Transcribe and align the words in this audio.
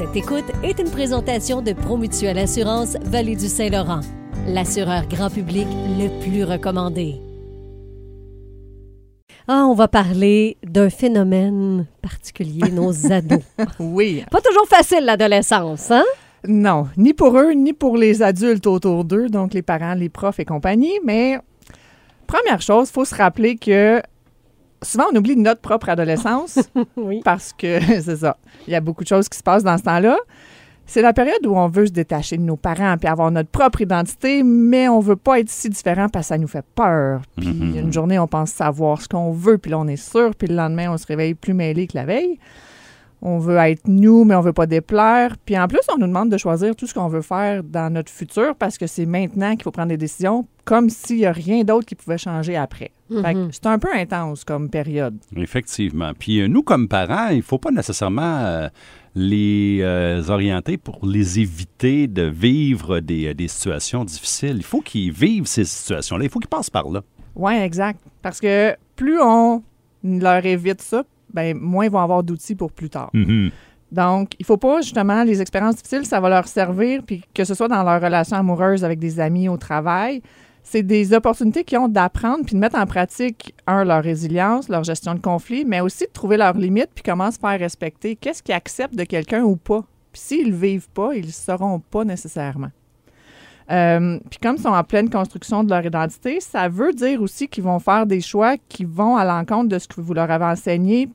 Cette 0.00 0.16
écoute 0.16 0.46
est 0.62 0.78
une 0.78 0.90
présentation 0.90 1.60
de 1.60 1.74
Promutuelle 1.74 2.38
Assurance 2.38 2.96
Vallée 3.02 3.36
du 3.36 3.48
Saint-Laurent, 3.48 4.00
l'assureur 4.46 5.06
grand 5.06 5.28
public 5.28 5.66
le 5.98 6.08
plus 6.22 6.42
recommandé. 6.42 7.16
Ah, 9.46 9.66
on 9.66 9.74
va 9.74 9.88
parler 9.88 10.56
d'un 10.64 10.88
phénomène 10.88 11.86
particulier, 12.00 12.70
nos 12.72 13.12
ados. 13.12 13.42
Oui. 13.78 14.24
Pas 14.30 14.40
toujours 14.40 14.66
facile 14.66 15.04
l'adolescence, 15.04 15.90
hein? 15.90 16.04
Non, 16.48 16.88
ni 16.96 17.12
pour 17.12 17.38
eux, 17.38 17.52
ni 17.52 17.74
pour 17.74 17.98
les 17.98 18.22
adultes 18.22 18.66
autour 18.66 19.04
d'eux, 19.04 19.28
donc 19.28 19.52
les 19.52 19.60
parents, 19.60 19.92
les 19.92 20.08
profs 20.08 20.40
et 20.40 20.46
compagnie. 20.46 20.98
Mais 21.04 21.38
première 22.26 22.62
chose, 22.62 22.88
il 22.88 22.92
faut 22.92 23.04
se 23.04 23.14
rappeler 23.14 23.56
que 23.56 24.00
souvent 24.82 25.04
on 25.12 25.16
oublie 25.16 25.36
notre 25.36 25.60
propre 25.60 25.88
adolescence 25.90 26.58
Oui. 26.96 27.20
parce 27.24 27.52
que 27.52 27.80
c'est 28.02 28.16
ça. 28.16 28.36
Il 28.66 28.72
y 28.72 28.76
a 28.76 28.80
beaucoup 28.80 29.02
de 29.02 29.08
choses 29.08 29.28
qui 29.28 29.38
se 29.38 29.42
passent 29.42 29.64
dans 29.64 29.76
ce 29.78 29.82
temps-là. 29.84 30.16
C'est 30.86 31.02
la 31.02 31.12
période 31.12 31.46
où 31.46 31.54
on 31.56 31.68
veut 31.68 31.86
se 31.86 31.92
détacher 31.92 32.36
de 32.36 32.42
nos 32.42 32.56
parents 32.56 32.96
puis 32.98 33.08
avoir 33.08 33.30
notre 33.30 33.48
propre 33.50 33.80
identité, 33.80 34.42
mais 34.42 34.88
on 34.88 34.98
veut 34.98 35.14
pas 35.14 35.38
être 35.38 35.48
si 35.48 35.68
différent 35.68 36.08
parce 36.08 36.24
que 36.26 36.28
ça 36.34 36.38
nous 36.38 36.48
fait 36.48 36.64
peur. 36.74 37.22
Puis 37.36 37.46
Mhm. 37.48 37.76
une 37.78 37.92
journée, 37.92 38.18
on 38.18 38.26
pense 38.26 38.50
savoir 38.50 39.00
ce 39.00 39.06
qu'on 39.06 39.30
veut, 39.30 39.56
puis 39.58 39.70
là, 39.70 39.78
on 39.78 39.86
est 39.86 39.94
sûr, 39.94 40.34
puis 40.34 40.48
le 40.48 40.56
lendemain, 40.56 40.90
on 40.92 40.96
se 40.98 41.06
réveille 41.06 41.34
plus 41.34 41.54
mêlé 41.54 41.86
que 41.86 41.96
la 41.96 42.04
veille. 42.06 42.40
On 43.22 43.38
veut 43.38 43.56
être 43.56 43.82
nous, 43.86 44.24
mais 44.24 44.34
on 44.34 44.40
veut 44.40 44.52
pas 44.54 44.66
déplaire. 44.66 45.36
Puis 45.44 45.58
en 45.58 45.68
plus, 45.68 45.80
on 45.94 45.98
nous 45.98 46.06
demande 46.06 46.30
de 46.30 46.38
choisir 46.38 46.74
tout 46.74 46.86
ce 46.86 46.94
qu'on 46.94 47.08
veut 47.08 47.20
faire 47.22 47.62
dans 47.62 47.92
notre 47.92 48.10
futur 48.10 48.54
parce 48.56 48.78
que 48.78 48.86
c'est 48.86 49.04
maintenant 49.06 49.52
qu'il 49.52 49.62
faut 49.64 49.70
prendre 49.70 49.88
des 49.90 49.96
décisions, 49.98 50.46
comme 50.64 50.88
s'il 50.88 51.18
y 51.18 51.26
a 51.26 51.32
rien 51.32 51.62
d'autre 51.64 51.84
qui 51.86 51.94
pouvait 51.94 52.16
changer 52.18 52.56
après. 52.56 52.92
Fait 53.10 53.34
que 53.34 53.38
Mhm. 53.38 53.48
c'est 53.52 53.66
un 53.66 53.78
peu 53.78 53.88
intense 53.92 54.44
comme 54.44 54.70
période. 54.70 55.16
Effectivement. 55.36 56.12
Puis 56.18 56.40
euh, 56.40 56.46
nous, 56.48 56.62
comme 56.62 56.86
parents, 56.88 57.28
il 57.30 57.38
ne 57.38 57.42
faut 57.42 57.58
pas 57.58 57.72
nécessairement 57.72 58.38
euh, 58.38 58.68
les 59.14 59.80
euh, 59.82 60.22
orienter 60.28 60.76
pour 60.76 61.00
les 61.04 61.40
éviter 61.40 62.06
de 62.06 62.22
vivre 62.22 63.00
des, 63.00 63.26
euh, 63.28 63.34
des 63.34 63.48
situations 63.48 64.04
difficiles. 64.04 64.56
Il 64.58 64.62
faut 64.64 64.80
qu'ils 64.80 65.10
vivent 65.12 65.46
ces 65.46 65.64
situations-là. 65.64 66.24
Il 66.24 66.30
faut 66.30 66.38
qu'ils 66.38 66.48
passent 66.48 66.70
par 66.70 66.88
là. 66.88 67.02
Oui, 67.34 67.54
exact. 67.54 68.00
Parce 68.22 68.40
que 68.40 68.76
plus 68.96 69.18
on 69.20 69.62
leur 70.04 70.46
évite 70.46 70.80
ça, 70.80 71.02
ben 71.32 71.56
moins 71.56 71.84
ils 71.84 71.90
vont 71.90 72.00
avoir 72.00 72.22
d'outils 72.22 72.54
pour 72.54 72.72
plus 72.72 72.90
tard. 72.90 73.10
Mhm. 73.12 73.50
Donc, 73.92 74.34
il 74.38 74.46
faut 74.46 74.56
pas, 74.56 74.82
justement, 74.82 75.24
les 75.24 75.40
expériences 75.40 75.76
difficiles, 75.76 76.06
ça 76.06 76.20
va 76.20 76.28
leur 76.28 76.46
servir, 76.46 77.02
puis 77.02 77.24
que 77.34 77.44
ce 77.44 77.54
soit 77.54 77.68
dans 77.68 77.82
leur 77.82 78.00
relation 78.00 78.36
amoureuse 78.36 78.84
avec 78.84 79.00
des 79.00 79.18
amis 79.18 79.48
au 79.48 79.56
travail, 79.56 80.22
c'est 80.62 80.82
des 80.82 81.12
opportunités 81.12 81.64
qu'ils 81.64 81.78
ont 81.78 81.88
d'apprendre 81.88 82.44
puis 82.44 82.54
de 82.54 82.60
mettre 82.60 82.78
en 82.78 82.86
pratique, 82.86 83.54
un, 83.66 83.84
leur 83.84 84.02
résilience, 84.02 84.68
leur 84.68 84.84
gestion 84.84 85.14
de 85.14 85.20
conflit, 85.20 85.64
mais 85.64 85.80
aussi 85.80 86.04
de 86.04 86.12
trouver 86.12 86.36
leurs 86.36 86.56
limites 86.56 86.90
puis 86.94 87.02
comment 87.02 87.30
se 87.30 87.38
faire 87.38 87.58
respecter. 87.58 88.14
Qu'est-ce 88.14 88.42
qu'ils 88.42 88.54
acceptent 88.54 88.94
de 88.94 89.04
quelqu'un 89.04 89.42
ou 89.42 89.56
pas? 89.56 89.84
Puis 90.12 90.22
s'ils 90.22 90.50
le 90.50 90.56
vivent 90.56 90.90
pas, 90.90 91.14
ils 91.14 91.26
le 91.26 91.32
sauront 91.32 91.80
pas 91.80 92.04
nécessairement. 92.04 92.70
Euh, 93.70 94.18
puis 94.28 94.38
comme 94.42 94.56
ils 94.56 94.62
sont 94.62 94.68
en 94.68 94.82
pleine 94.82 95.08
construction 95.08 95.62
de 95.62 95.70
leur 95.70 95.84
identité, 95.84 96.40
ça 96.40 96.68
veut 96.68 96.92
dire 96.92 97.22
aussi 97.22 97.46
qu'ils 97.46 97.64
vont 97.64 97.78
faire 97.78 98.04
des 98.04 98.20
choix 98.20 98.56
qui 98.68 98.84
vont 98.84 99.16
à 99.16 99.24
l'encontre 99.24 99.68
de 99.68 99.78
ce 99.78 99.86
que 99.86 100.00
vous 100.00 100.12
leur 100.12 100.30
avez 100.30 100.46
enseigné 100.46 101.08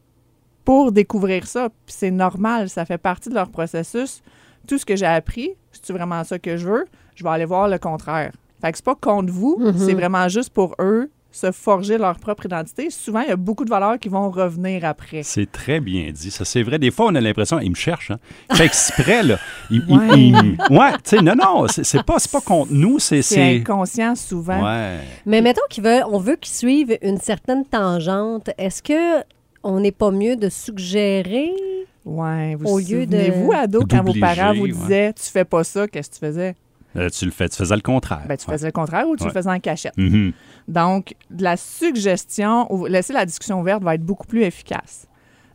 pour 0.66 0.92
découvrir 0.92 1.48
ça. 1.48 1.70
Puis 1.86 1.96
c'est 1.98 2.12
normal, 2.12 2.70
ça 2.70 2.86
fait 2.86 2.98
partie 2.98 3.30
de 3.30 3.36
leur 3.36 3.50
processus. 3.50 4.22
Tout 4.68 4.78
ce 4.78 4.86
que 4.86 4.96
j'ai 4.96 5.06
appris, 5.06 5.52
c'est 5.72 5.94
vraiment 5.94 6.24
ça 6.24 6.40
que 6.40 6.58
je 6.58 6.66
veux, 6.68 6.86
je 7.16 7.24
vais 7.24 7.30
aller 7.30 7.46
voir 7.46 7.68
le 7.68 7.78
contraire. 7.78 8.32
Fait 8.62 8.72
que 8.72 8.78
c'est 8.78 8.86
pas 8.86 8.96
contre 8.96 9.32
vous, 9.32 9.58
Mhm. 9.60 9.78
c'est 9.78 9.94
vraiment 9.94 10.28
juste 10.28 10.50
pour 10.50 10.76
eux 10.80 11.10
se 11.32 11.52
forger 11.52 11.98
leur 11.98 12.18
propre 12.18 12.46
identité. 12.46 12.90
Souvent, 12.90 13.20
il 13.20 13.28
y 13.28 13.32
a 13.32 13.36
beaucoup 13.36 13.66
de 13.66 13.70
valeurs 13.70 14.00
qui 14.00 14.08
vont 14.08 14.30
revenir 14.32 14.86
après. 14.86 15.22
C'est 15.22 15.52
très 15.52 15.82
bien 15.82 16.10
dit. 16.14 16.32
Ça, 16.32 16.46
c'est 16.46 16.64
vrai. 16.64 16.80
Des 16.80 16.92
fois, 16.92 17.08
on 17.08 17.16
a 17.16 17.20
l'impression, 17.20 17.60
il 17.60 17.72
me 17.72 17.76
cherche. 17.76 18.10
Hein? 18.12 18.20
Fait 18.54 18.64
exprès, 18.64 19.22
là. 19.22 19.38
Il, 19.70 19.84
il- 19.90 19.98
Ouais. 19.98 20.18
il- 20.18 20.58
ouais, 20.78 20.92
tu 20.94 21.18
sais, 21.18 21.22
non, 21.22 21.36
non, 21.36 21.66
c'est 21.68 22.04
pas, 22.04 22.20
c'est 22.20 22.32
pas 22.32 22.40
contre 22.40 22.72
nous, 22.72 23.00
c'est. 23.00 23.22
Inconscient 23.58 24.16
souvent. 24.16 24.64
Ouais. 24.64 25.00
Mais 25.26 25.42
mettons 25.42 25.62
qu'ils 25.70 25.84
veulent, 25.84 26.06
on 26.10 26.20
veut 26.20 26.38
qu'ils 26.38 26.54
suivent 26.56 26.98
une 27.02 27.18
certaine 27.20 27.66
tangente. 27.66 28.50
Est-ce 28.58 28.82
que 28.82 29.22
on 29.66 29.80
n'est 29.82 29.92
pas 29.92 30.12
mieux 30.12 30.36
de 30.38 30.48
suggérer? 30.48 31.52
Ouais, 32.06 32.56
vous 32.56 32.66
Au 32.72 32.78
lieu 32.80 33.06
de- 33.06 33.18
souvenez-vous, 33.18 33.52
ado, 33.54 33.82
quand 33.90 34.04
vos 34.04 34.14
parents 34.20 34.54
vous 34.54 34.62
ouais. 34.64 34.72
disaient 34.72 35.14
tu 35.14 35.24
fais 35.24 35.44
pas 35.46 35.64
ça, 35.64 35.88
qu'est-ce 35.88 36.10
que 36.12 36.16
tu 36.16 36.20
faisais? 36.20 36.56
Euh, 36.96 37.10
tu 37.10 37.26
le 37.26 37.32
fais, 37.32 37.50
tu 37.50 37.58
faisais 37.58 37.76
le 37.76 37.82
contraire. 37.82 38.22
Ben, 38.28 38.38
tu 38.38 38.48
Ouais. 38.48 38.54
faisais 38.56 38.68
le 38.68 38.72
contraire 38.72 39.08
ou 39.10 39.18
tu 39.18 39.24
Ouais. 39.24 39.30
le 39.30 39.34
faisais 39.34 39.50
en 39.50 39.60
cachette. 39.60 39.98
Mhm. 39.98 40.32
Donc, 40.68 41.14
de 41.30 41.44
la 41.44 41.58
suggestion, 41.58 42.72
ou 42.74 42.86
laisser 42.86 43.12
la 43.12 43.26
discussion 43.26 43.60
ouverte 43.60 43.84
va 43.84 43.96
être 43.96 44.04
beaucoup 44.06 44.28
plus 44.28 44.44
efficace. 44.44 45.08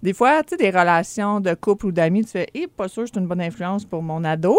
Des 0.03 0.12
fois, 0.12 0.42
tu 0.42 0.50
sais, 0.50 0.56
des 0.56 0.71
relations 0.71 1.41
de 1.41 1.54
couple 1.54 1.87
ou 1.87 1.92
d'amis, 1.92 2.25
tu 2.25 2.31
fais, 2.32 2.48
eh, 2.54 2.66
pas 2.66 2.88
sûr, 2.88 3.04
c'est 3.06 3.19
une 3.21 3.27
bonne 3.27 3.41
influence 3.41 3.84
pour 3.84 4.03
mon 4.03 4.25
ado. 4.25 4.59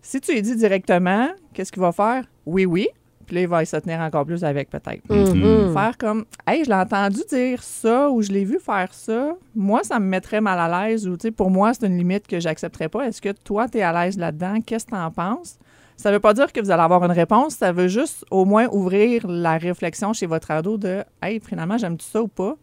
Si 0.00 0.20
tu 0.20 0.32
lui 0.32 0.42
dis 0.42 0.56
directement, 0.56 1.28
qu'est-ce 1.52 1.70
qu'il 1.70 1.82
va 1.82 1.92
faire? 1.92 2.24
Oui, 2.46 2.64
oui. 2.64 2.88
Puis 3.32 3.36
là, 3.38 3.42
il 3.44 3.48
va 3.48 3.64
se 3.64 3.78
tenir 3.78 3.98
encore 4.00 4.26
plus 4.26 4.44
avec, 4.44 4.68
peut-être. 4.68 5.08
Mhm. 5.08 5.72
Faire 5.72 5.96
comme, 5.96 6.26
hey, 6.46 6.64
je 6.66 6.68
l'ai 6.68 6.76
entendu 6.76 7.20
dire 7.30 7.62
ça 7.62 8.10
ou 8.10 8.20
je 8.20 8.30
l'ai 8.30 8.44
vu 8.44 8.58
faire 8.58 8.92
ça. 8.92 9.34
Moi, 9.56 9.82
ça 9.84 9.98
me 9.98 10.04
mettrait 10.04 10.42
mal 10.42 10.58
à 10.58 10.86
l'aise 10.86 11.08
ou, 11.08 11.16
tu 11.16 11.28
sais, 11.28 11.30
pour 11.30 11.50
moi, 11.50 11.72
c'est 11.72 11.86
une 11.86 11.96
limite 11.96 12.26
que 12.26 12.40
j'accepterais 12.40 12.90
pas. 12.90 13.06
Est-ce 13.06 13.22
que 13.22 13.32
toi, 13.32 13.70
tu 13.70 13.78
es 13.78 13.82
à 13.82 13.90
l'aise 13.90 14.18
là-dedans? 14.18 14.60
Qu'est-ce 14.60 14.84
que 14.84 14.90
tu 14.90 14.98
en 14.98 15.10
penses? 15.10 15.56
Ça 15.96 16.12
veut 16.12 16.20
pas 16.20 16.34
dire 16.34 16.52
que 16.52 16.60
vous 16.60 16.70
allez 16.70 16.82
avoir 16.82 17.02
une 17.04 17.10
réponse. 17.10 17.54
Ça 17.54 17.72
veut 17.72 17.88
juste 17.88 18.22
au 18.30 18.44
moins 18.44 18.66
ouvrir 18.70 19.26
la 19.26 19.56
réflexion 19.56 20.12
chez 20.12 20.26
votre 20.26 20.50
ado 20.50 20.76
de, 20.76 21.02
hey, 21.22 21.40
finalement, 21.40 21.78
j'aime-tu 21.78 22.04
ça 22.04 22.22
ou 22.22 22.28
pas? 22.28 22.56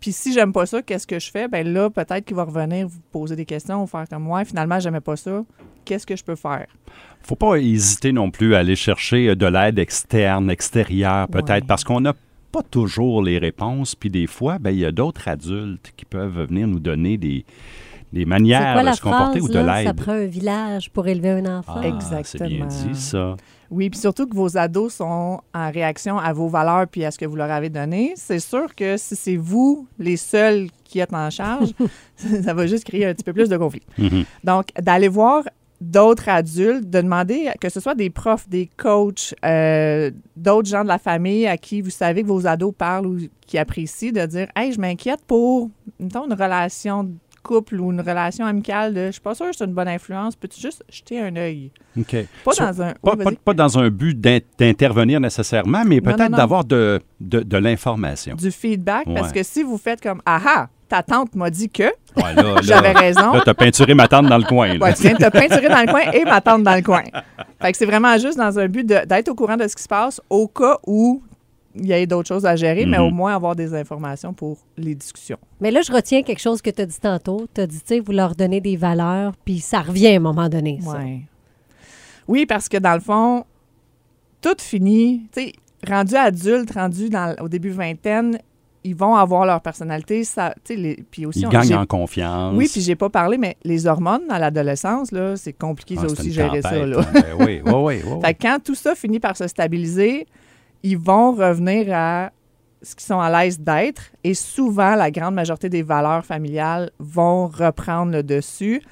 Puis 0.00 0.12
si 0.12 0.32
j'aime 0.32 0.52
pas 0.52 0.66
ça, 0.66 0.80
qu'est-ce 0.82 1.06
que 1.06 1.18
je 1.18 1.30
fais? 1.30 1.48
Ben 1.48 1.66
là, 1.66 1.90
peut-être 1.90 2.24
qu'il 2.24 2.36
va 2.36 2.44
revenir 2.44 2.86
vous 2.86 3.00
poser 3.10 3.34
des 3.36 3.44
questions 3.44 3.82
ou 3.82 3.86
faire 3.86 4.04
comme 4.08 4.22
moi. 4.22 4.44
Finalement, 4.44 4.78
j'aimais 4.78 5.00
pas 5.00 5.16
ça. 5.16 5.44
Qu'est-ce 5.84 6.06
que 6.06 6.16
je 6.16 6.24
peux 6.24 6.36
faire? 6.36 6.66
faut 7.22 7.34
pas 7.36 7.56
hésiter 7.56 8.12
non 8.12 8.30
plus 8.30 8.54
à 8.54 8.58
aller 8.60 8.76
chercher 8.76 9.28
euh, 9.28 9.34
de 9.34 9.44
l'aide 9.46 9.78
externe, 9.78 10.50
extérieure, 10.50 11.28
peut-être, 11.28 11.50
Ouais. 11.50 11.60
parce 11.66 11.82
qu'on 11.84 12.00
n'a 12.00 12.14
pas 12.52 12.62
toujours 12.62 13.22
les 13.22 13.38
réponses. 13.38 13.94
Puis 13.94 14.08
des 14.08 14.26
fois, 14.26 14.58
ben, 14.58 14.70
il 14.70 14.78
y 14.78 14.84
a 14.84 14.92
d'autres 14.92 15.28
adultes 15.28 15.92
qui 15.96 16.04
peuvent 16.04 16.46
venir 16.46 16.66
nous 16.68 16.78
donner 16.80 17.18
des, 17.18 17.44
des 18.12 18.20
C'est 18.20 18.26
manières 18.26 18.72
quoi 18.72 18.80
de 18.82 18.86
la 18.86 18.92
se 18.94 19.00
comporter 19.02 19.38
phrase, 19.38 19.42
ou 19.50 19.52
de 19.52 19.58
là? 19.58 19.74
Ça 19.76 19.82
l'aide. 19.84 19.96
prend 19.96 20.12
un 20.12 20.26
village 20.26 20.90
pour 20.90 21.06
élever 21.08 21.30
un 21.30 21.58
enfant. 21.58 21.80
Ah, 21.82 21.86
Exactement. 21.86 22.48
C'est 22.48 22.54
bien 22.56 22.66
dit, 22.66 22.98
ça. 23.00 23.36
Oui, 23.70 23.90
puis 23.90 24.00
surtout 24.00 24.26
que 24.26 24.34
vos 24.34 24.56
ados 24.56 24.94
sont 24.94 25.40
en 25.54 25.70
réaction 25.70 26.18
à 26.18 26.32
vos 26.32 26.48
valeurs 26.48 26.86
puis 26.88 27.04
à 27.04 27.10
ce 27.10 27.18
que 27.18 27.26
vous 27.26 27.36
leur 27.36 27.50
avez 27.50 27.68
donné. 27.68 28.14
C'est 28.16 28.38
sûr 28.40 28.74
que 28.74 28.96
si 28.96 29.14
c'est 29.14 29.36
vous 29.36 29.86
les 29.98 30.16
seuls 30.16 30.68
qui 30.84 31.00
êtes 31.00 31.12
en 31.12 31.28
charge, 31.28 31.70
ça 32.16 32.54
va 32.54 32.66
juste 32.66 32.84
créer 32.84 33.04
un 33.06 33.12
petit 33.14 33.24
peu 33.24 33.34
plus 33.34 33.48
de 33.50 33.56
conflit. 33.58 33.82
Mhm. 33.98 34.24
Donc, 34.42 34.66
d'aller 34.80 35.08
voir 35.08 35.44
d'autres 35.80 36.28
adultes, 36.28 36.88
de 36.90 37.00
demander 37.02 37.50
que 37.60 37.68
ce 37.68 37.78
soit 37.78 37.94
des 37.94 38.10
profs, 38.10 38.48
des 38.48 38.68
coachs, 38.78 39.32
euh, 39.44 40.10
d'autres 40.34 40.68
gens 40.68 40.82
de 40.82 40.88
la 40.88 40.98
famille 40.98 41.46
à 41.46 41.56
qui 41.56 41.82
vous 41.82 41.90
savez 41.90 42.22
que 42.22 42.26
vos 42.28 42.46
ados 42.46 42.74
parlent 42.76 43.06
ou 43.06 43.18
qui 43.46 43.58
apprécient, 43.58 44.10
de 44.12 44.24
dire 44.26 44.48
Hey, 44.56 44.72
je 44.72 44.80
m'inquiète 44.80 45.20
pour 45.26 45.70
mettons, 46.00 46.24
une 46.26 46.32
relation 46.32 47.04
de 47.04 47.10
couple 47.48 47.80
ou 47.80 47.90
une 47.90 48.00
relation 48.00 48.44
amicale 48.46 48.92
de 48.94 49.06
je 49.06 49.12
suis 49.12 49.20
pas 49.20 49.34
sûre 49.34 49.46
que 49.46 49.56
c'est 49.56 49.64
une 49.64 49.72
bonne 49.72 49.88
influence, 49.88 50.36
peux-tu 50.36 50.60
juste 50.60 50.84
jeter 50.90 51.20
un 51.20 51.34
œil? 51.36 51.70
OK. 51.98 52.14
Pas 52.44 52.52
dans 52.58 52.82
un. 52.82 52.92
Pas, 52.92 53.12
Oui, 53.12 53.16
pas- 53.16 53.24
vas-y. 53.24 53.36
pas 53.36 53.54
dans 53.54 53.78
un 53.78 53.88
but 53.88 54.20
d'in- 54.20 54.38
d'intervenir 54.58 55.20
nécessairement, 55.20 55.82
mais 55.84 56.00
peut-être 56.00 56.30
d'avoir 56.30 56.64
de, 56.64 57.00
de, 57.20 57.40
de 57.40 57.56
l'information. 57.56 58.34
du 58.36 58.50
feedback 58.50 59.06
parce 59.14 59.32
que 59.32 59.42
si 59.42 59.62
vous 59.62 59.78
faites 59.78 60.00
comme 60.02 60.20
ah 60.26 60.40
ah 60.46 60.68
ta 60.88 61.02
tante 61.02 61.34
m'a 61.34 61.50
dit 61.50 61.68
que 61.68 61.82
Ouais, 62.16 62.34
j'avais 62.62 62.92
raison 62.92 63.32
Là, 63.32 63.42
t'as 63.44 63.54
peinturé 63.54 63.94
ma 63.94 64.08
tante 64.08 64.26
dans 64.26 64.38
le 64.38 64.44
coin. 64.44 64.74
là. 64.74 64.78
ouais, 64.86 64.94
tu 64.94 65.02
viens 65.02 65.12
de 65.14 65.18
te 65.24 65.30
peinturer 65.30 65.68
dans 65.68 65.80
le 65.82 65.86
coin 65.90 66.10
et 66.12 66.24
ma 66.24 66.40
tante 66.40 66.62
dans 66.62 66.74
le 66.74 66.82
coin 66.82 67.02
fait 67.60 67.72
que 67.72 67.76
c'est 67.78 67.86
vraiment 67.86 68.16
juste 68.18 68.38
dans 68.38 68.58
un 68.58 68.68
but 68.68 68.86
d'être 68.86 69.28
au 69.28 69.34
courant 69.34 69.56
de 69.56 69.66
ce 69.68 69.74
qui 69.76 69.82
se 69.82 69.88
passe 69.88 70.20
au 70.30 70.48
cas 70.48 70.78
où 70.86 71.22
il 71.78 71.86
y 71.86 71.92
ait 71.92 72.06
d'autres 72.06 72.28
choses 72.28 72.44
à 72.46 72.56
gérer 72.56 72.86
mais 72.86 72.98
Mhm. 72.98 73.04
au 73.04 73.10
moins 73.10 73.34
avoir 73.34 73.54
des 73.56 73.74
informations 73.74 74.32
pour 74.32 74.58
les 74.76 74.94
discussions 74.94 75.38
Mais 75.60 75.70
là, 75.70 75.80
je 75.82 75.92
retiens 75.92 76.22
quelque 76.22 76.40
chose 76.40 76.60
que 76.62 76.70
tu 76.70 76.82
as 76.82 76.86
dit 76.86 77.00
tantôt. 77.00 77.46
Tu 77.54 77.60
as 77.60 77.66
dit, 77.66 77.78
tu 77.80 77.86
sais, 77.86 78.00
vous 78.00 78.12
leur 78.12 78.34
donnez 78.34 78.60
des 78.60 78.76
valeurs, 78.76 79.34
puis 79.44 79.58
ça 79.60 79.80
revient 79.80 80.08
à 80.08 80.16
un 80.16 80.20
moment 80.20 80.48
donné, 80.48 80.78
ça. 80.82 80.92
Ouais. 80.98 81.20
oui 82.28 82.46
parce 82.46 82.68
que 82.68 82.76
dans 82.76 82.94
le 82.94 83.00
fond 83.00 83.44
tout 84.40 84.54
finit 84.58 85.22
tu 85.32 85.42
sais 85.42 85.52
rendu 85.88 86.14
adulte 86.14 86.72
rendu 86.72 87.08
dans, 87.08 87.34
au 87.40 87.48
début 87.48 87.70
vingtaine 87.70 88.38
ils 88.84 88.94
vont 88.94 89.14
avoir 89.16 89.44
leur 89.46 89.60
personnalité 89.60 90.22
ça 90.24 90.54
tu 90.64 90.74
sais 90.74 90.80
les- 90.80 91.04
puis 91.10 91.26
aussi 91.26 91.40
Ils 91.40 91.46
on- 91.46 91.50
gagnent 91.50 91.74
en 91.74 91.84
confiance. 91.86 92.54
Oui, 92.56 92.68
puis 92.72 92.80
j'ai 92.80 92.94
pas 92.94 93.10
parlé, 93.10 93.36
mais 93.36 93.56
les 93.64 93.86
hormones 93.86 94.22
dans 94.28 94.38
l'adolescence, 94.38 95.10
là, 95.12 95.36
c'est 95.36 95.52
compliqué 95.52 95.96
Ah, 95.98 96.02
ça 96.02 96.06
aussi 96.12 96.32
gérer 96.32 96.62
ça. 96.62 96.86
Là. 96.86 97.00
hein. 97.00 97.10
Ben 97.12 97.24
oui, 97.40 97.60
oui, 97.64 97.72
oui. 97.74 98.00
oui, 98.06 98.20
Fait 98.24 98.34
que 98.34 98.42
quand 98.42 98.58
tout 98.64 98.76
ça 98.76 98.94
finit 98.94 99.18
par 99.20 99.36
se 99.36 99.46
stabiliser, 99.48 100.26
ils 100.82 100.98
vont 100.98 101.32
revenir 101.32 101.88
à 101.92 102.32
ce 102.82 102.94
qu'ils 102.94 103.06
sont 103.06 103.18
à 103.18 103.30
l'aise 103.42 103.58
d'être 103.58 104.10
et 104.22 104.34
souvent, 104.34 104.94
la 104.94 105.10
grande 105.10 105.34
majorité 105.34 105.68
des 105.68 105.82
valeurs 105.82 106.24
familiales 106.24 106.90
vont 106.98 107.48
reprendre 107.48 108.12
le 108.12 108.22
dessus. 108.22 108.82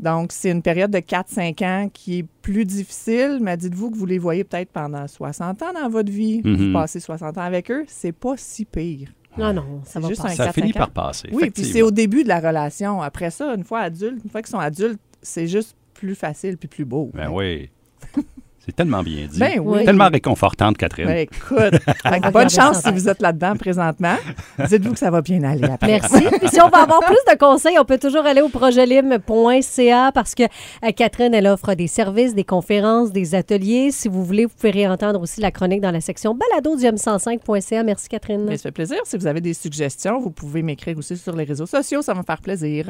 Donc, 0.00 0.32
c'est 0.32 0.50
une 0.50 0.62
période 0.62 0.90
de 0.90 0.98
4-5 0.98 1.64
ans 1.64 1.88
qui 1.92 2.18
est 2.18 2.26
plus 2.42 2.64
difficile, 2.64 3.38
mais 3.40 3.56
dites-vous 3.56 3.90
que 3.90 3.96
vous 3.96 4.06
les 4.06 4.18
voyez 4.18 4.44
peut-être 4.44 4.70
pendant 4.70 5.06
60 5.06 5.62
ans 5.62 5.72
dans 5.72 5.88
votre 5.88 6.10
vie. 6.10 6.42
Mhm. 6.44 6.56
Vous 6.56 6.72
passez 6.72 7.00
60 7.00 7.38
ans 7.38 7.42
avec 7.42 7.70
eux, 7.70 7.84
c'est 7.86 8.12
pas 8.12 8.34
si 8.36 8.64
pire. 8.64 9.08
Non, 9.36 9.52
non, 9.52 9.80
ça 9.84 9.98
va 9.98 10.08
juste 10.08 10.22
pas. 10.22 10.28
un 10.28 10.34
Ça 10.34 10.46
4-5 10.48 10.52
finit 10.52 10.72
par 10.72 10.90
passer. 10.90 11.28
Oui, 11.32 11.50
puis 11.50 11.64
c'est 11.64 11.82
au 11.82 11.90
début 11.90 12.22
de 12.22 12.28
la 12.28 12.38
relation. 12.38 13.02
Après 13.02 13.30
ça, 13.30 13.54
une 13.54 13.64
fois 13.64 13.80
adultes, 13.80 14.22
une 14.22 14.30
fois 14.30 14.42
qu'ils 14.42 14.50
sont 14.50 14.58
adultes, 14.58 15.00
c'est 15.22 15.48
juste 15.48 15.76
plus 15.92 16.14
facile 16.14 16.56
puis 16.56 16.68
plus 16.68 16.84
beau. 16.84 17.10
Ben 17.14 17.30
oui. 17.30 17.70
C'est 18.64 18.74
tellement 18.74 19.02
bien 19.02 19.26
dit. 19.26 19.38
Ben 19.38 19.60
oui. 19.60 19.84
Tellement 19.84 20.08
réconfortante, 20.08 20.78
Catherine. 20.78 21.06
Ben, 21.06 21.18
écoute, 21.18 21.80
bonne 22.32 22.48
chance 22.48 22.80
si 22.82 22.90
vous 22.90 23.08
êtes 23.08 23.20
là-dedans 23.20 23.56
présentement. 23.56 24.16
Dites-vous 24.68 24.92
que 24.92 24.98
ça 24.98 25.10
va 25.10 25.20
bien 25.20 25.42
aller 25.42 25.64
après. 25.64 25.86
Merci. 25.86 26.24
Puis 26.40 26.48
si 26.48 26.60
on 26.62 26.68
veut 26.68 26.82
avoir 26.82 27.00
plus 27.00 27.18
de 27.30 27.36
conseils, 27.38 27.78
on 27.78 27.84
peut 27.84 27.98
toujours 27.98 28.24
aller 28.24 28.40
au 28.40 28.48
projetlim.ca 28.48 30.12
parce 30.12 30.34
que 30.34 30.44
euh, 30.44 30.92
Catherine, 30.96 31.34
elle 31.34 31.46
offre 31.46 31.74
des 31.74 31.88
services, 31.88 32.34
des 32.34 32.44
conférences, 32.44 33.12
des 33.12 33.34
ateliers. 33.34 33.90
Si 33.90 34.08
vous 34.08 34.24
voulez, 34.24 34.46
vous 34.46 34.54
pouvez 34.56 34.70
réentendre 34.70 35.20
aussi 35.20 35.40
la 35.40 35.50
chronique 35.50 35.82
dans 35.82 35.90
la 35.90 36.00
section 36.00 36.34
balado 36.34 36.76
du 36.76 36.84
m105.ca. 36.84 37.82
Merci, 37.82 38.08
Catherine. 38.08 38.44
Mais 38.44 38.56
ça 38.56 38.64
fait 38.64 38.72
plaisir. 38.72 38.98
Si 39.04 39.18
vous 39.18 39.26
avez 39.26 39.42
des 39.42 39.54
suggestions, 39.54 40.18
vous 40.20 40.30
pouvez 40.30 40.62
m'écrire 40.62 40.96
aussi 40.96 41.16
sur 41.16 41.36
les 41.36 41.44
réseaux 41.44 41.66
sociaux. 41.66 42.00
Ça 42.00 42.14
va 42.14 42.20
me 42.20 42.24
faire 42.24 42.40
plaisir. 42.40 42.86